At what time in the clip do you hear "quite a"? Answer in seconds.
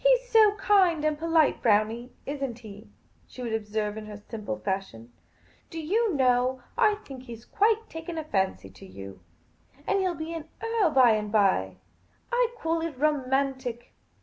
8.15-8.27